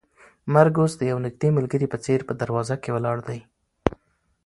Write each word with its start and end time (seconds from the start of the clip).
مرګ 0.53 0.73
اوس 0.81 0.93
د 0.97 1.01
یو 1.11 1.17
نږدې 1.25 1.49
ملګري 1.57 1.87
په 1.89 1.97
څېر 2.05 2.19
په 2.27 2.33
دروازه 2.41 2.75
کې 2.83 2.93
ولاړ 2.95 3.17
دی. 3.27 3.39